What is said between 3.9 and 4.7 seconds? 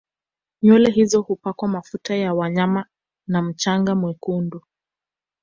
mwekundu